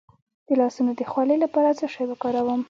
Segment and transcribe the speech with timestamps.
[0.47, 2.59] د لاسونو د خولې لپاره څه شی وکاروم؟